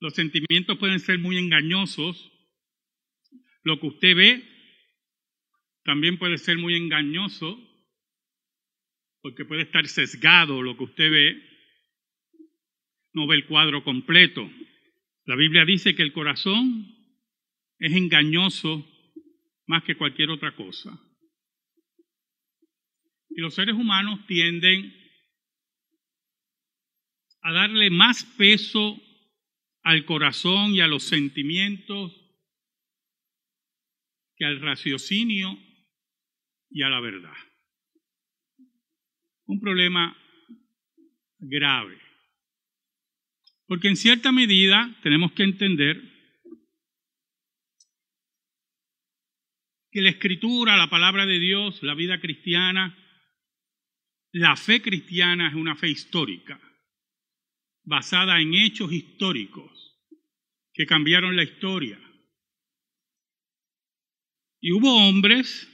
[0.00, 2.32] Los sentimientos pueden ser muy engañosos.
[3.62, 4.44] Lo que usted ve
[5.84, 7.58] también puede ser muy engañoso
[9.20, 11.42] porque puede estar sesgado lo que usted ve.
[13.12, 14.48] No ve el cuadro completo.
[15.24, 16.86] La Biblia dice que el corazón
[17.78, 18.86] es engañoso
[19.66, 20.98] más que cualquier otra cosa.
[23.30, 24.94] Y los seres humanos tienden
[27.42, 29.00] a darle más peso
[29.82, 32.12] al corazón y a los sentimientos
[34.36, 35.58] que al raciocinio
[36.70, 37.34] y a la verdad.
[39.46, 40.16] Un problema
[41.38, 41.98] grave.
[43.66, 46.00] Porque en cierta medida tenemos que entender
[49.90, 52.96] que la escritura, la palabra de Dios, la vida cristiana,
[54.32, 56.60] la fe cristiana es una fe histórica,
[57.88, 59.98] basada en hechos históricos
[60.74, 61.98] que cambiaron la historia.
[64.60, 65.68] Y hubo hombres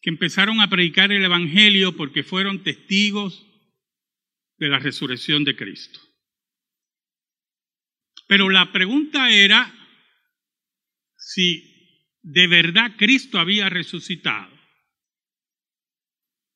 [0.00, 3.46] que empezaron a predicar el Evangelio porque fueron testigos
[4.58, 6.00] de la resurrección de Cristo.
[8.28, 9.74] Pero la pregunta era
[11.16, 14.56] si de verdad Cristo había resucitado.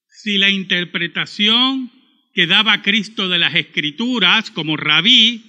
[0.07, 2.02] Si la interpretación
[2.33, 5.45] que daba Cristo de las escrituras como rabí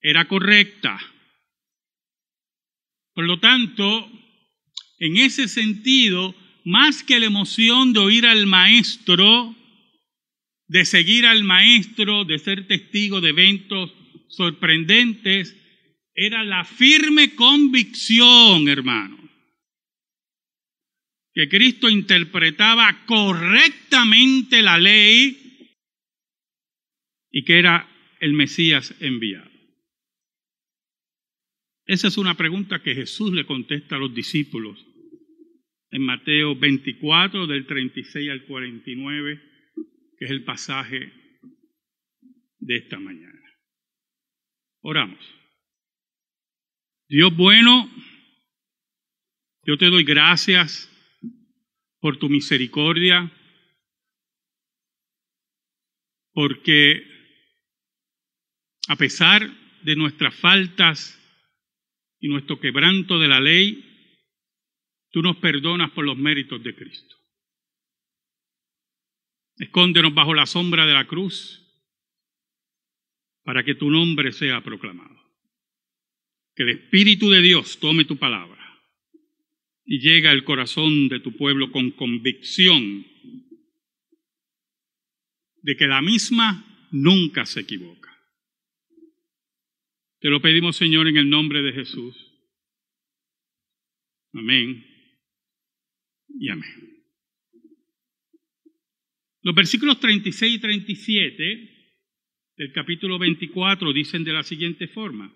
[0.00, 0.98] era correcta.
[3.14, 4.10] Por lo tanto,
[4.98, 9.56] en ese sentido, más que la emoción de oír al maestro,
[10.66, 13.92] de seguir al maestro, de ser testigo de eventos
[14.28, 15.56] sorprendentes,
[16.14, 19.16] era la firme convicción, hermano,
[21.32, 25.47] que Cristo interpretaba correctamente la ley
[27.30, 27.88] y que era
[28.20, 29.50] el Mesías enviado.
[31.86, 34.84] Esa es una pregunta que Jesús le contesta a los discípulos
[35.90, 39.40] en Mateo 24, del 36 al 49,
[40.18, 41.12] que es el pasaje
[42.58, 43.40] de esta mañana.
[44.82, 45.18] Oramos.
[47.08, 47.90] Dios bueno,
[49.64, 50.90] yo te doy gracias
[52.00, 53.32] por tu misericordia,
[56.32, 57.17] porque
[58.88, 59.48] a pesar
[59.82, 61.14] de nuestras faltas
[62.18, 63.84] y nuestro quebranto de la ley,
[65.10, 67.14] tú nos perdonas por los méritos de Cristo.
[69.58, 71.64] Escóndenos bajo la sombra de la cruz
[73.44, 75.16] para que tu nombre sea proclamado.
[76.54, 78.58] Que el Espíritu de Dios tome tu palabra
[79.84, 83.06] y llegue al corazón de tu pueblo con convicción
[85.62, 88.17] de que la misma nunca se equivoca.
[90.20, 92.16] Te lo pedimos, Señor, en el nombre de Jesús.
[94.32, 94.84] Amén
[96.38, 96.98] y amén.
[99.42, 101.78] Los versículos 36 y 37
[102.56, 105.32] del capítulo 24 dicen de la siguiente forma.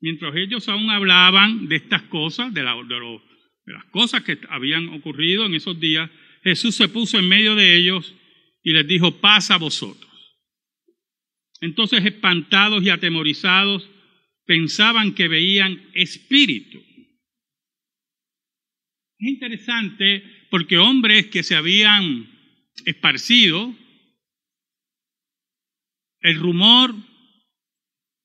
[0.00, 5.54] Mientras ellos aún hablaban de estas cosas, de, de, las cosas que habían ocurrido en
[5.54, 6.10] esos días,
[6.42, 8.12] Jesús se puso en medio de ellos
[8.64, 10.11] y les dijo, pasa a vosotros.
[11.62, 13.88] Entonces, espantados y atemorizados,
[14.44, 16.78] pensaban que veían espíritu.
[19.18, 22.28] Es interesante porque hombres que se habían
[22.84, 23.72] esparcido,
[26.20, 26.96] el rumor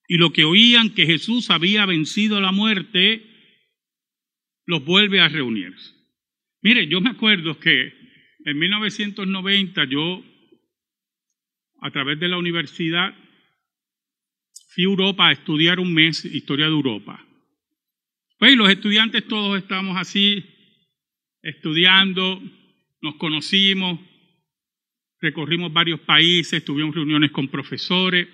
[0.08, 3.24] y lo que oían que Jesús había vencido la muerte,
[4.66, 5.94] los vuelve a reunirse.
[6.64, 7.94] Mire, yo me acuerdo que
[8.46, 10.24] en 1990 yo,
[11.82, 13.16] a través de la universidad,
[14.78, 17.26] fui a Europa a estudiar un mes historia de Europa.
[18.38, 20.46] Pues los estudiantes todos estamos así
[21.42, 22.40] estudiando,
[23.02, 24.00] nos conocimos,
[25.20, 28.28] recorrimos varios países, tuvimos reuniones con profesores.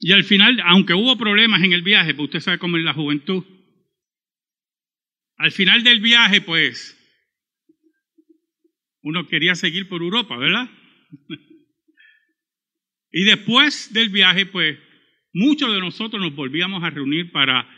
[0.00, 2.92] Y al final, aunque hubo problemas en el viaje, pues usted sabe cómo es la
[2.92, 3.42] juventud,
[5.38, 6.94] al final del viaje, pues,
[9.00, 10.68] uno quería seguir por Europa, ¿verdad?
[13.12, 14.78] y después del viaje, pues,
[15.32, 17.68] muchos de nosotros nos volvíamos a reunir para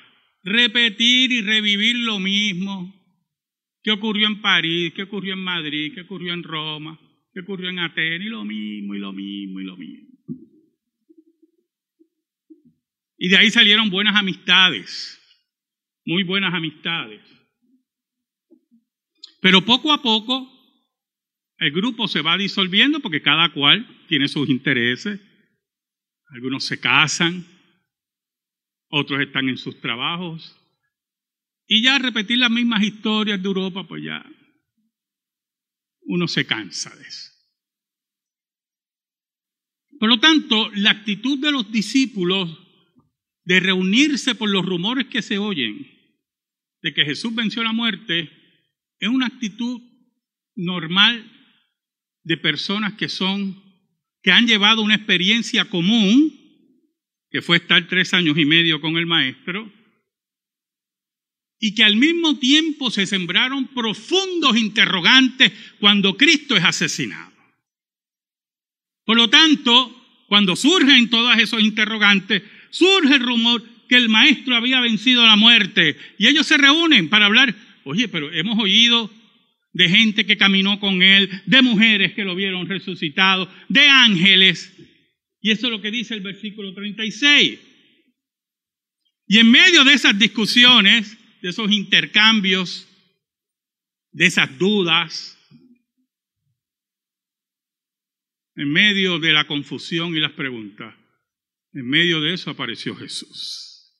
[0.42, 3.00] repetir y revivir lo mismo,
[3.82, 4.92] ¿Qué ocurrió en París?
[4.94, 5.92] ¿Qué ocurrió en Madrid?
[5.94, 6.98] ¿Qué ocurrió en Roma?
[7.32, 8.26] ¿Qué ocurrió en Atenas?
[8.26, 10.08] Y lo mismo, y lo mismo, y lo mismo.
[13.16, 15.18] Y de ahí salieron buenas amistades,
[16.04, 17.20] muy buenas amistades.
[19.40, 20.50] Pero poco a poco
[21.60, 25.20] el grupo se va disolviendo porque cada cual tiene sus intereses.
[26.30, 27.46] Algunos se casan,
[28.88, 30.56] otros están en sus trabajos.
[31.66, 34.24] Y ya repetir las mismas historias de Europa, pues ya
[36.00, 37.30] uno se cansa de eso.
[39.98, 42.58] Por lo tanto, la actitud de los discípulos
[43.44, 45.86] de reunirse por los rumores que se oyen
[46.80, 48.30] de que Jesús venció la muerte
[48.98, 49.82] es una actitud
[50.56, 51.36] normal
[52.22, 53.62] de personas que son,
[54.22, 56.36] que han llevado una experiencia común,
[57.30, 59.70] que fue estar tres años y medio con el maestro,
[61.58, 67.30] y que al mismo tiempo se sembraron profundos interrogantes cuando Cristo es asesinado.
[69.04, 69.96] Por lo tanto,
[70.28, 75.96] cuando surgen todos esos interrogantes, surge el rumor que el maestro había vencido la muerte
[76.18, 79.10] y ellos se reúnen para hablar, oye, pero hemos oído
[79.72, 84.72] de gente que caminó con él, de mujeres que lo vieron resucitado, de ángeles.
[85.40, 87.60] Y eso es lo que dice el versículo 36.
[89.26, 92.88] Y en medio de esas discusiones, de esos intercambios,
[94.10, 95.38] de esas dudas,
[98.56, 100.94] en medio de la confusión y las preguntas,
[101.72, 103.96] en medio de eso apareció Jesús.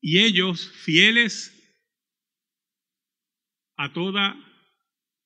[0.00, 1.61] Y ellos, fieles
[3.76, 4.36] a todas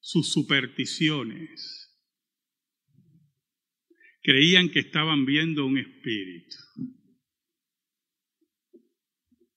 [0.01, 1.87] sus supersticiones,
[4.23, 6.57] creían que estaban viendo un espíritu.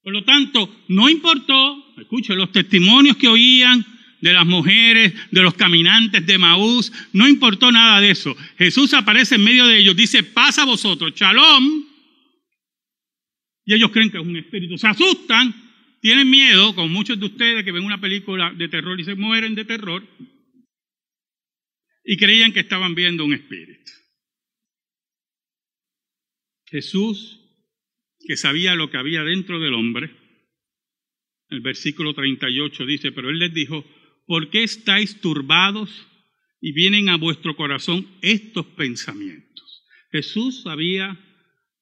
[0.02, 3.86] Por lo tanto, no importó, escuchen, los testimonios que oían
[4.22, 8.36] de las mujeres, de los caminantes de Maús, no importó nada de eso.
[8.58, 11.86] Jesús aparece en medio de ellos, dice, pasa vosotros, shalom.
[13.66, 14.78] Y ellos creen que es un espíritu.
[14.78, 15.54] Se asustan,
[16.02, 19.56] tienen miedo, como muchos de ustedes que ven una película de terror y se mueren
[19.56, 20.08] de terror,
[22.04, 23.92] y creían que estaban viendo un espíritu.
[26.66, 27.40] Jesús
[28.26, 30.12] que sabía lo que había dentro del hombre.
[31.50, 33.84] El versículo 38 dice, pero él les dijo,
[34.28, 36.08] ¿por qué estáis turbados
[36.62, 39.84] y vienen a vuestro corazón estos pensamientos?
[40.12, 41.20] Jesús sabía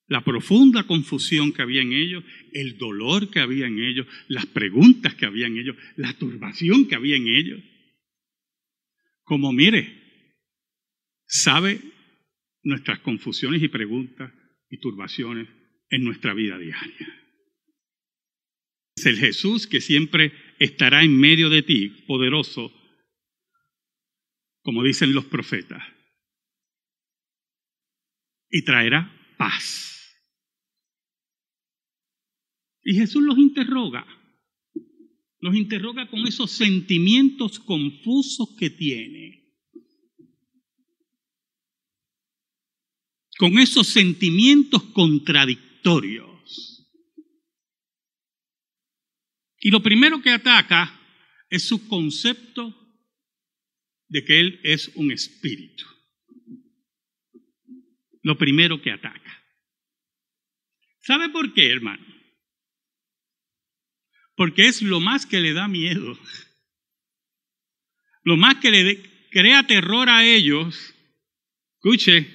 [0.08, 2.24] la profunda confusión que había en ellos,
[2.54, 6.96] el dolor que había en ellos, las preguntas que había en ellos, la turbación que
[6.96, 7.62] había en ellos.
[9.24, 10.02] Como mire,
[11.26, 11.82] sabe
[12.64, 14.32] nuestras confusiones y preguntas
[14.70, 15.50] y turbaciones
[15.90, 17.24] en nuestra vida diaria.
[18.96, 22.74] Es el Jesús que siempre estará en medio de ti, poderoso,
[24.62, 25.84] como dicen los profetas,
[28.50, 29.97] y traerá paz.
[32.90, 34.08] Y Jesús los interroga,
[35.42, 39.44] los interroga con esos sentimientos confusos que tiene.
[43.38, 46.28] Con esos sentimientos contradictorios
[49.60, 50.98] y lo primero que ataca
[51.50, 52.74] es su concepto
[54.08, 55.84] de que Él es un espíritu.
[58.22, 59.44] Lo primero que ataca.
[61.02, 62.17] ¿Sabe por qué, hermano?
[64.38, 66.18] Porque es lo más que le da miedo.
[68.24, 70.94] Lo más que le crea terror a ellos.
[71.78, 72.28] Escuche,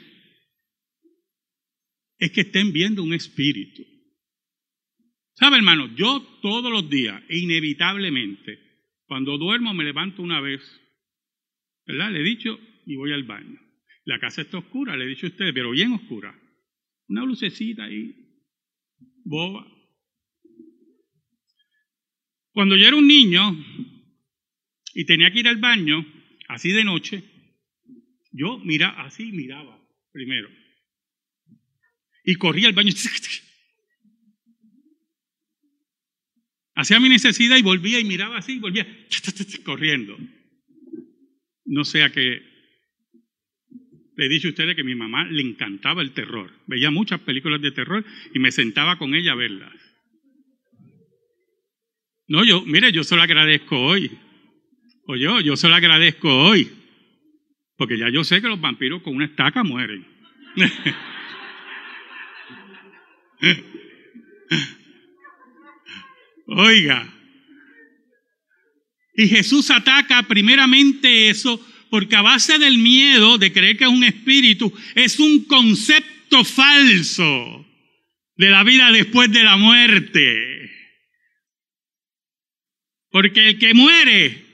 [2.18, 3.84] es que estén viendo un espíritu.
[5.34, 5.94] ¿Sabe, hermano?
[5.94, 8.58] Yo todos los días, e inevitablemente,
[9.06, 10.60] cuando duermo me levanto una vez,
[11.86, 12.10] ¿verdad?
[12.10, 13.60] Le he dicho y voy al baño.
[14.04, 16.36] La casa está oscura, le he dicho a ustedes, pero bien oscura.
[17.06, 18.12] Una lucecita ahí,
[19.24, 19.66] boba.
[22.52, 23.56] Cuando yo era un niño
[24.94, 26.06] y tenía que ir al baño,
[26.48, 27.22] así de noche,
[28.30, 29.78] yo mira, así miraba
[30.12, 30.62] primero
[32.24, 32.92] y corría al baño.
[36.74, 38.86] Hacía mi necesidad y volvía y miraba así y volvía
[39.64, 40.16] corriendo.
[41.66, 42.50] No sea que
[44.16, 46.50] le dicho a ustedes que a mi mamá le encantaba el terror.
[46.66, 48.04] Veía muchas películas de terror
[48.34, 49.74] y me sentaba con ella a verlas.
[52.32, 54.10] No, yo, mire, yo se lo agradezco hoy.
[55.06, 56.72] O yo, yo se lo agradezco hoy.
[57.76, 60.06] Porque ya yo sé que los vampiros con una estaca mueren.
[66.46, 67.06] Oiga.
[69.14, 74.04] Y Jesús ataca primeramente eso porque a base del miedo de creer que es un
[74.04, 77.66] espíritu, es un concepto falso
[78.36, 80.51] de la vida después de la muerte.
[83.12, 84.46] Porque el que muere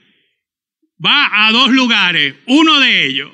[1.03, 3.31] va a dos lugares, uno de ellos.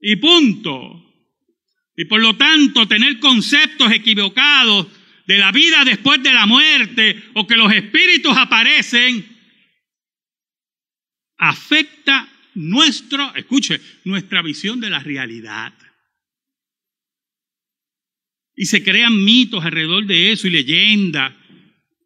[0.00, 0.98] Y punto.
[1.96, 4.88] Y por lo tanto, tener conceptos equivocados
[5.26, 9.24] de la vida después de la muerte o que los espíritus aparecen,
[11.38, 15.72] afecta nuestro, escuche, nuestra visión de la realidad.
[18.56, 21.32] Y se crean mitos alrededor de eso y leyendas.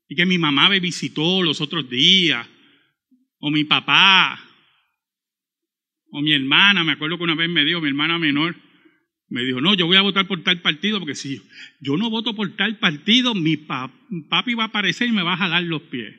[0.09, 2.47] Y que mi mamá me visitó los otros días,
[3.39, 4.41] o mi papá,
[6.11, 8.57] o mi hermana, me acuerdo que una vez me dijo, mi hermana menor,
[9.29, 11.43] me dijo, no, yo voy a votar por tal partido, porque si
[11.81, 15.39] yo no voto por tal partido, mi papi va a aparecer y me va a
[15.39, 16.15] jalar los pies.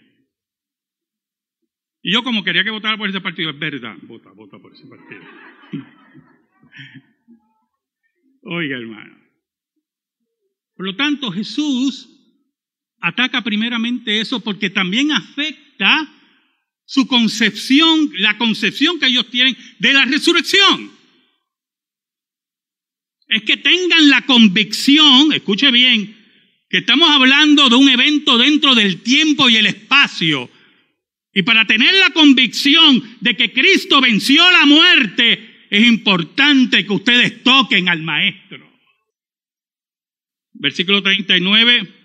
[2.01, 4.85] Y yo como quería que votara por ese partido, es verdad, vota, vota por ese
[4.87, 5.21] partido.
[8.43, 9.17] Oiga, hermano.
[10.75, 12.16] Por lo tanto, Jesús
[12.99, 16.13] ataca primeramente eso porque también afecta
[16.85, 20.91] su concepción, la concepción que ellos tienen de la resurrección.
[23.27, 26.15] Es que tengan la convicción, escuche bien,
[26.69, 30.49] que estamos hablando de un evento dentro del tiempo y el espacio.
[31.33, 37.43] Y para tener la convicción de que Cristo venció la muerte, es importante que ustedes
[37.43, 38.65] toquen al Maestro.
[40.53, 41.96] Versículo 39,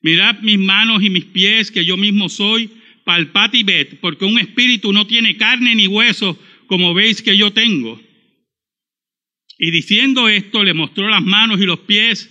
[0.00, 2.70] mirad mis manos y mis pies, que yo mismo soy,
[3.04, 7.52] palpad y ved, porque un espíritu no tiene carne ni hueso, como veis que yo
[7.52, 8.00] tengo.
[9.58, 12.30] Y diciendo esto, le mostró las manos y los pies,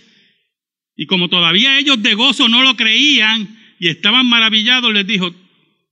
[0.96, 5.34] y como todavía ellos de gozo no lo creían y estaban maravillados, les dijo,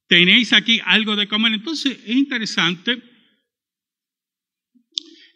[0.09, 1.52] tenéis aquí algo de comer.
[1.52, 3.00] Entonces es interesante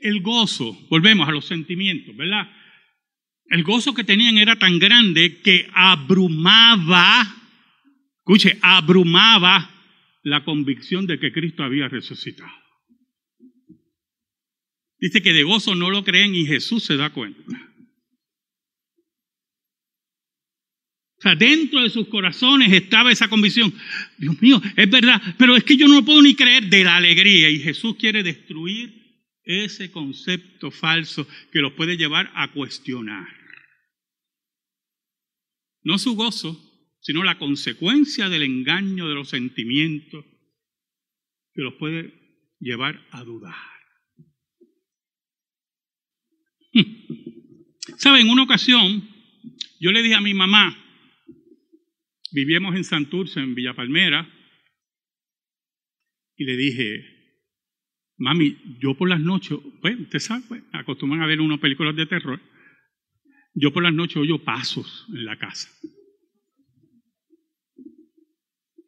[0.01, 2.51] el gozo, volvemos a los sentimientos, ¿verdad?
[3.51, 7.27] El gozo que tenían era tan grande que abrumaba,
[8.19, 9.69] escuche, abrumaba
[10.23, 12.53] la convicción de que Cristo había resucitado.
[15.01, 17.43] Dice que de gozo no lo creen y Jesús se da cuenta.
[21.19, 23.75] O sea, dentro de sus corazones estaba esa convicción.
[24.17, 27.51] Dios mío, es verdad, pero es que yo no puedo ni creer de la alegría.
[27.51, 28.95] Y Jesús quiere destruir
[29.43, 33.40] ese concepto falso que los puede llevar a cuestionar.
[35.83, 36.59] No su gozo,
[37.01, 40.25] sino la consecuencia del engaño de los sentimientos
[41.55, 42.13] que los puede
[42.61, 43.55] llevar a dudar.
[47.97, 48.27] ¿Saben?
[48.27, 49.09] En una ocasión,
[49.81, 50.77] yo le dije a mi mamá,
[52.33, 54.29] vivíamos en Santurce, en Villa Palmera,
[56.37, 57.05] y le dije,
[58.17, 62.07] mami, yo por las noches, pues, usted sabe, pues, acostumbran a ver unas películas de
[62.07, 62.41] terror,
[63.55, 65.69] yo por las noches oyo pasos en la casa.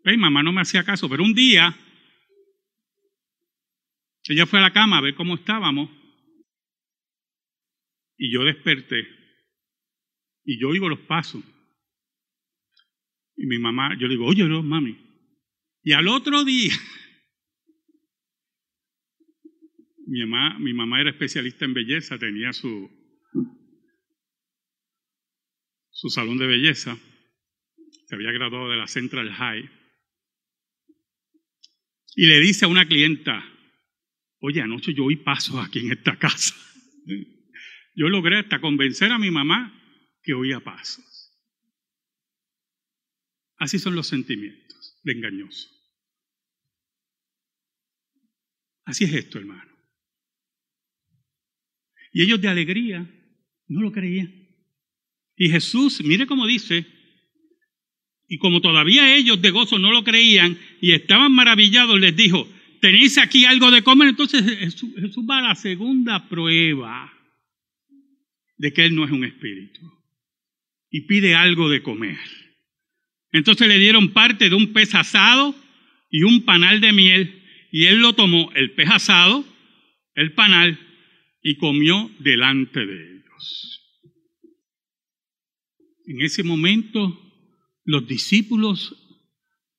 [0.05, 1.77] Mi mamá no me hacía caso, pero un día
[4.29, 5.91] ella fue a la cama a ver cómo estábamos
[8.17, 9.07] y yo desperté
[10.45, 11.43] y yo oigo los pasos.
[13.37, 14.97] Y mi mamá, yo le digo, oye, no, mami.
[15.83, 16.73] Y al otro día,
[20.07, 22.91] mi mamá, mi mamá era especialista en belleza, tenía su,
[26.03, 26.99] su salón de belleza,
[28.09, 29.71] se había graduado de la Central High,
[32.17, 33.41] y le dice a una clienta,
[34.41, 36.57] oye, anoche yo oí pasos aquí en esta casa.
[37.95, 39.71] Yo logré hasta convencer a mi mamá
[40.23, 41.31] que oía pasos.
[43.59, 45.69] Así son los sentimientos de engañoso.
[48.87, 49.71] Así es esto, hermano.
[52.13, 53.07] Y ellos de alegría
[53.69, 54.42] no lo creían.
[55.37, 56.87] Y Jesús, mire cómo dice,
[58.29, 62.49] y como todavía ellos de gozo no lo creían y estaban maravillados, les dijo,
[62.81, 64.09] ¿tenéis aquí algo de comer?
[64.09, 64.91] Entonces Jesús,
[65.29, 67.13] va a la segunda prueba
[68.57, 69.81] de que Él no es un espíritu
[70.91, 72.19] y pide algo de comer.
[73.33, 75.55] Entonces le dieron parte de un pez asado
[76.11, 79.45] y un panal de miel y Él lo tomó, el pez asado,
[80.15, 80.79] el panal,
[81.43, 83.82] y comió delante de ellos.
[86.13, 87.19] En ese momento
[87.85, 88.95] los discípulos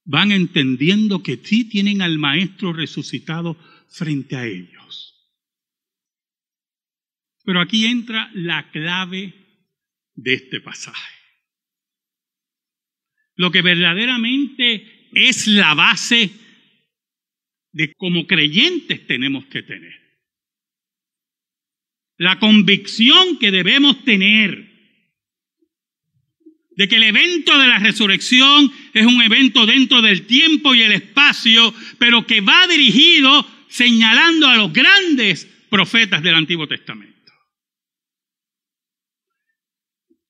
[0.04, 3.56] van entendiendo que sí tienen al Maestro resucitado
[3.88, 5.32] frente a ellos.
[7.46, 9.32] Pero aquí entra la clave
[10.16, 11.13] de este pasaje.
[13.36, 16.32] Lo que verdaderamente es la base
[17.74, 20.02] de como creyentes tenemos que tener.
[22.18, 24.73] La convicción que debemos tener
[26.75, 30.92] de que el evento de la resurrección es un evento dentro del tiempo y el
[30.92, 37.13] espacio, pero que va dirigido señalando a los grandes profetas del Antiguo Testamento.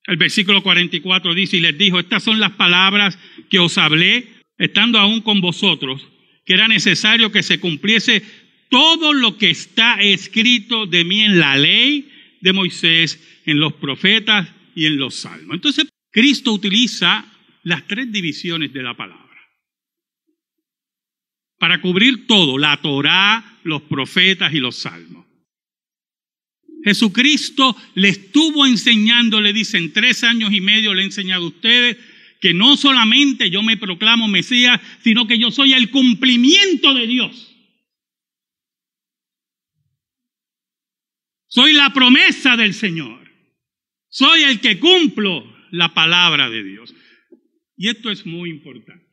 [0.06, 3.18] El versículo 44 dice, y les dijo, estas son las palabras
[3.50, 6.06] que os hablé, estando aún con vosotros,
[6.46, 8.24] que era necesario que se cumpliese
[8.70, 14.50] todo lo que está escrito de mí en la ley de Moisés, en los profetas
[14.76, 15.56] y en los salmos.
[15.56, 17.26] Entonces, Cristo utiliza
[17.64, 19.24] las tres divisiones de la palabra
[21.58, 25.26] para cubrir todo, la Torá, los profetas y los salmos.
[26.84, 31.98] Jesucristo le estuvo enseñando, le dicen, tres años y medio le he enseñado a ustedes
[32.42, 37.56] que no solamente yo me proclamo Mesías, sino que yo soy el cumplimiento de Dios.
[41.48, 43.32] Soy la promesa del Señor.
[44.10, 46.94] Soy el que cumplo la palabra de Dios.
[47.76, 49.04] Y esto es muy importante.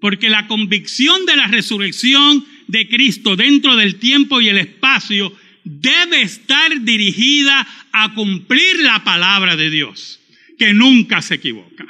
[0.00, 5.32] Porque la convicción de la resurrección de Cristo dentro del tiempo y el espacio
[5.62, 10.20] debe estar dirigida a cumplir la palabra de Dios,
[10.58, 11.86] que nunca se equivoca.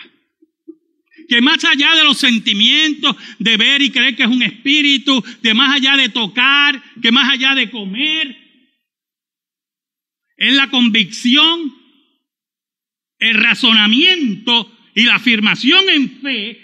[1.31, 5.55] Que más allá de los sentimientos, de ver y creer que es un espíritu, de
[5.55, 8.37] más allá de tocar, que más allá de comer,
[10.37, 11.82] es la convicción,
[13.23, 16.59] el razonamiento y la afirmación en fe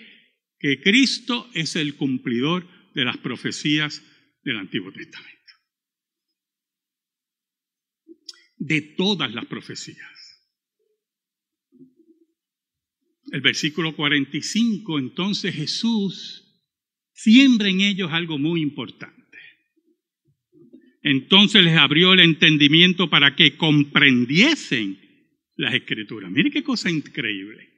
[0.58, 4.02] que Cristo es el cumplidor de las profecías
[4.42, 5.52] del Antiguo Testamento.
[8.56, 9.98] De todas las profecías.
[13.30, 16.60] El versículo 45, entonces Jesús
[17.12, 19.38] siembra en ellos algo muy importante.
[21.02, 25.07] Entonces les abrió el entendimiento para que comprendiesen
[25.58, 26.30] las escrituras.
[26.30, 27.68] Mire qué cosa increíble.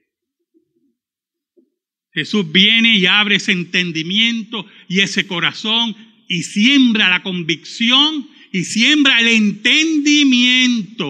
[2.13, 5.97] Jesús viene y abre ese entendimiento y ese corazón
[6.29, 11.07] y siembra la convicción y siembra el entendimiento.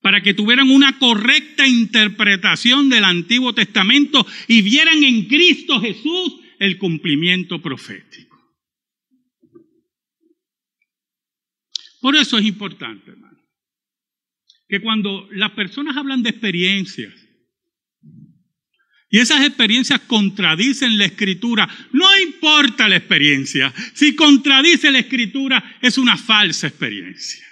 [0.00, 6.78] Para que tuvieran una correcta interpretación del Antiguo Testamento y vieran en Cristo Jesús el
[6.78, 8.29] cumplimiento profético.
[12.00, 13.30] Por eso es importante, hermano
[14.70, 17.12] que cuando las personas hablan de experiencias
[19.10, 25.98] y esas experiencias contradicen la escritura, no importa la experiencia, si contradice la escritura es
[25.98, 27.44] una falsa experiencia.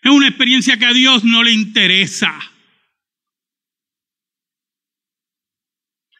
[0.00, 2.32] Es una experiencia que a Dios no le interesa.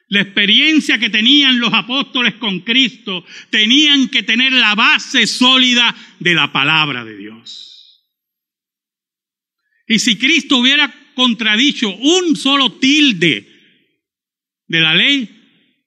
[0.09, 6.33] La experiencia que tenían los apóstoles con Cristo tenían que tener la base sólida de
[6.33, 8.03] la palabra de Dios.
[9.87, 13.47] Y si Cristo hubiera contradicho un solo tilde
[14.67, 15.29] de la ley,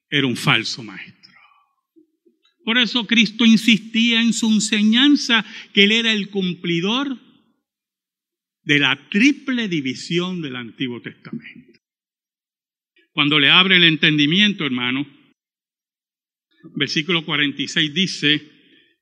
[0.09, 1.13] era un falso maestro.
[2.63, 7.19] Por eso Cristo insistía en su enseñanza que Él era el cumplidor
[8.63, 11.72] de la triple división del Antiguo Testamento.
[13.13, 15.07] Cuando le abre el entendimiento, hermano,
[16.75, 18.41] versículo 46 dice,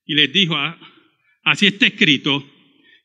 [0.06, 0.78] y les dijo, ah,
[1.44, 2.46] así está escrito,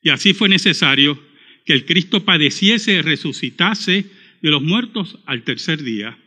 [0.03, 1.17] y así fue necesario
[1.65, 4.05] que el Cristo padeciese resucitase
[4.41, 6.17] de los muertos al tercer día,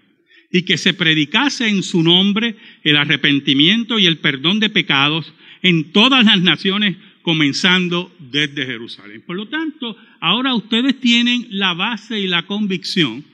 [0.51, 5.93] y que se predicase en su nombre el arrepentimiento y el perdón de pecados en
[5.93, 9.23] todas las naciones, comenzando desde Jerusalén.
[9.27, 13.25] Por lo tanto, ahora ustedes tienen la base y la convicción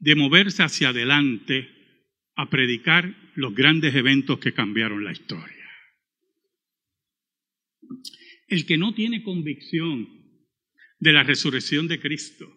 [0.00, 1.68] de moverse hacia adelante
[2.34, 5.56] a predicar los grandes eventos que cambiaron la historia.
[8.48, 10.08] El que no tiene convicción
[10.98, 12.50] de la resurrección de Cristo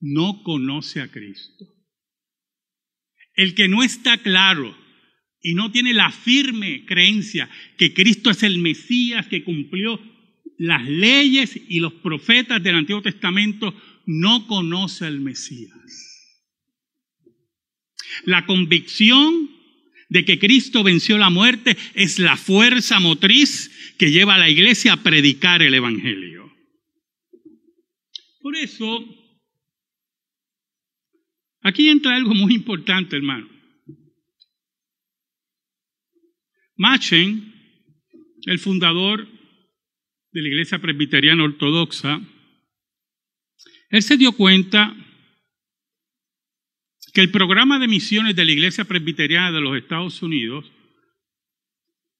[0.00, 1.66] no conoce a Cristo.
[3.34, 4.76] El que no está claro
[5.42, 10.00] y no tiene la firme creencia que Cristo es el Mesías que cumplió
[10.58, 13.74] las leyes y los profetas del Antiguo Testamento,
[14.06, 15.70] no conoce al Mesías.
[18.24, 19.50] La convicción
[20.10, 24.92] de que Cristo venció la muerte es la fuerza motriz que lleva a la iglesia
[24.92, 26.52] a predicar el Evangelio.
[28.40, 29.04] Por eso,
[31.62, 33.48] aquí entra algo muy importante, hermano.
[36.76, 37.54] Machen,
[38.46, 39.28] el fundador
[40.32, 42.20] de la iglesia presbiteriana ortodoxa,
[43.88, 44.94] él se dio cuenta
[47.12, 50.70] que el programa de misiones de la Iglesia Presbiteriana de los Estados Unidos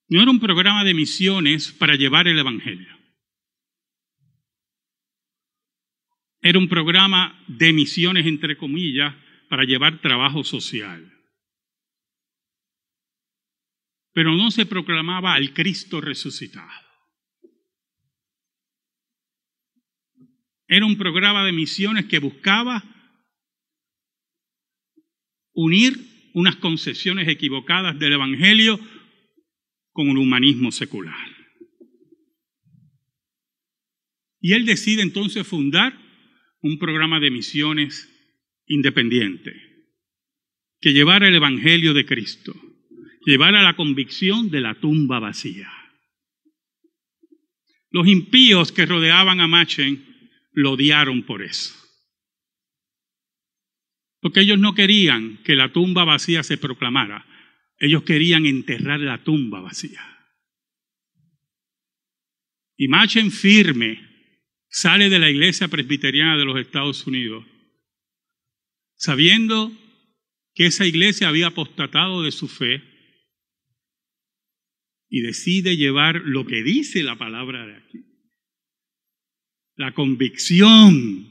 [0.09, 2.99] no era un programa de misiones para llevar el Evangelio.
[6.41, 9.15] Era un programa de misiones, entre comillas,
[9.49, 11.21] para llevar trabajo social.
[14.13, 16.90] pero no se proclamaba al Cristo resucitado.
[20.73, 22.85] Era un programa de misiones que buscaba
[25.53, 28.79] unir unas concesiones equivocadas del Evangelio
[29.91, 31.29] con un humanismo secular.
[34.41, 35.99] Y él decide entonces fundar
[36.61, 38.09] un programa de misiones
[38.67, 39.53] independiente
[40.81, 42.55] que llevara el Evangelio de Cristo,
[43.27, 45.69] llevara la convicción de la tumba vacía.
[47.91, 50.11] Los impíos que rodeaban a Machen
[50.53, 51.75] lo odiaron por eso.
[54.21, 57.27] Porque ellos no querían que la tumba vacía se proclamara,
[57.79, 60.07] ellos querían enterrar la tumba vacía.
[62.77, 64.09] Y Machen firme
[64.69, 67.45] sale de la iglesia presbiteriana de los Estados Unidos,
[68.97, 69.73] sabiendo
[70.55, 72.83] que esa iglesia había apostatado de su fe
[75.09, 78.10] y decide llevar lo que dice la palabra de aquí.
[79.81, 81.27] La convicción,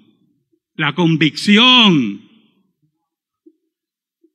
[0.74, 2.28] la convicción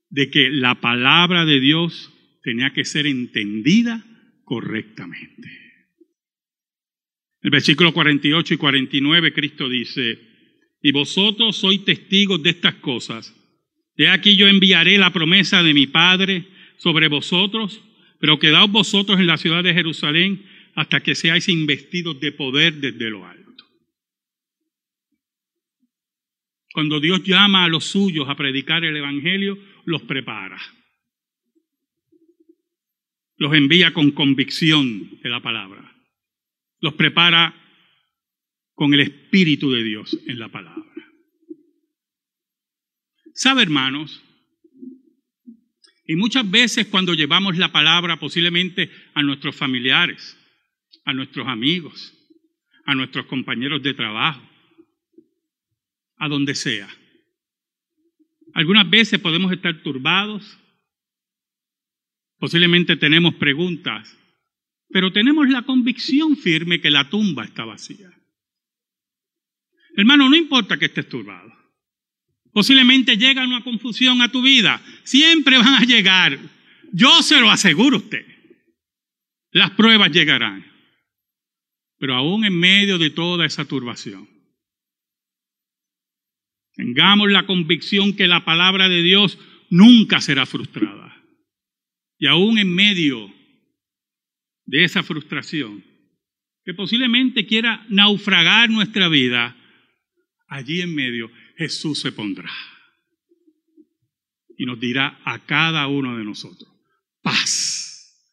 [0.08, 4.04] de que la palabra de Dios tenía que ser entendida
[4.44, 5.50] correctamente.
[7.42, 10.20] El versículo 48 y 49 Cristo dice,
[10.80, 13.34] y vosotros sois testigos de estas cosas.
[13.96, 16.46] De aquí yo enviaré la promesa de mi Padre
[16.76, 17.82] sobre vosotros,
[18.20, 20.46] pero quedaos vosotros en la ciudad de Jerusalén
[20.76, 23.43] hasta que seáis investidos de poder desde lo alto.
[26.74, 30.60] Cuando Dios llama a los suyos a predicar el Evangelio, los prepara.
[33.36, 35.94] Los envía con convicción de la palabra.
[36.80, 37.54] Los prepara
[38.74, 40.82] con el Espíritu de Dios en la palabra.
[43.34, 44.20] ¿Sabe, hermanos?
[46.08, 50.36] Y muchas veces cuando llevamos la palabra posiblemente a nuestros familiares,
[51.04, 52.12] a nuestros amigos,
[52.84, 54.53] a nuestros compañeros de trabajo,
[56.24, 56.88] a donde sea.
[58.54, 60.58] Algunas veces podemos estar turbados,
[62.38, 64.16] posiblemente tenemos preguntas,
[64.88, 68.10] pero tenemos la convicción firme que la tumba está vacía.
[69.96, 71.52] Hermano, no importa que estés turbado.
[72.52, 74.80] Posiblemente llega una confusión a tu vida.
[75.02, 76.38] Siempre van a llegar.
[76.92, 78.26] Yo se lo aseguro a usted.
[79.50, 80.64] Las pruebas llegarán.
[81.98, 84.33] Pero aún en medio de toda esa turbación,
[86.74, 89.38] Tengamos la convicción que la palabra de Dios
[89.70, 91.22] nunca será frustrada.
[92.18, 93.32] Y aún en medio
[94.66, 95.84] de esa frustración,
[96.64, 99.56] que posiblemente quiera naufragar nuestra vida,
[100.48, 102.50] allí en medio Jesús se pondrá
[104.56, 106.70] y nos dirá a cada uno de nosotros,
[107.22, 108.30] paz,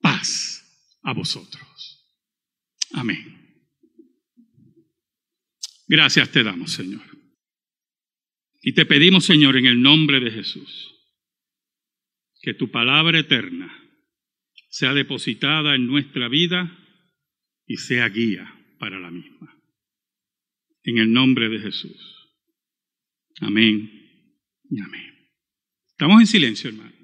[0.00, 0.64] paz
[1.02, 2.06] a vosotros.
[2.92, 3.36] Amén.
[5.86, 7.09] Gracias te damos, Señor.
[8.62, 10.94] Y te pedimos, Señor, en el nombre de Jesús,
[12.42, 13.74] que tu palabra eterna
[14.68, 16.76] sea depositada en nuestra vida
[17.66, 19.54] y sea guía para la misma.
[20.82, 22.30] En el nombre de Jesús.
[23.40, 23.90] Amén
[24.70, 25.28] y amén.
[25.90, 26.99] Estamos en silencio, hermano.